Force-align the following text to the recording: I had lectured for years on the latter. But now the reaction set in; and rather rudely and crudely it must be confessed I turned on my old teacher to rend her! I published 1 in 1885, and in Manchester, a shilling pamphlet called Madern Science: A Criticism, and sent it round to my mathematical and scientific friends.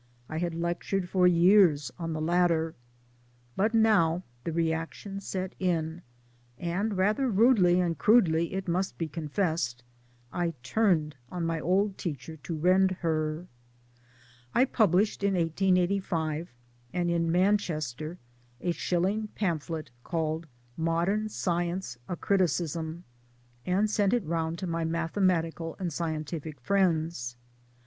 I 0.27 0.39
had 0.39 0.55
lectured 0.55 1.07
for 1.07 1.27
years 1.27 1.91
on 1.99 2.11
the 2.13 2.19
latter. 2.21 2.73
But 3.55 3.75
now 3.75 4.23
the 4.43 4.51
reaction 4.51 5.19
set 5.19 5.53
in; 5.59 6.01
and 6.57 6.97
rather 6.97 7.29
rudely 7.29 7.79
and 7.79 7.95
crudely 7.95 8.53
it 8.55 8.67
must 8.67 8.97
be 8.97 9.07
confessed 9.07 9.83
I 10.33 10.55
turned 10.63 11.17
on 11.29 11.45
my 11.45 11.59
old 11.59 11.99
teacher 11.99 12.35
to 12.37 12.55
rend 12.55 12.89
her! 13.01 13.45
I 14.55 14.65
published 14.65 15.21
1 15.21 15.35
in 15.35 15.35
1885, 15.35 16.49
and 16.91 17.11
in 17.11 17.31
Manchester, 17.31 18.17
a 18.59 18.71
shilling 18.71 19.27
pamphlet 19.35 19.91
called 20.03 20.47
Madern 20.79 21.29
Science: 21.29 21.99
A 22.09 22.15
Criticism, 22.15 23.03
and 23.67 23.87
sent 23.87 24.13
it 24.13 24.25
round 24.25 24.57
to 24.57 24.65
my 24.65 24.83
mathematical 24.83 25.75
and 25.77 25.93
scientific 25.93 26.59
friends. 26.59 27.37